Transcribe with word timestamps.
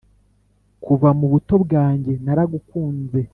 kuva 0.83 1.09
mu 1.19 1.25
buto 1.31 1.55
bwanjye 1.63 2.13
naragukunze 2.25 3.19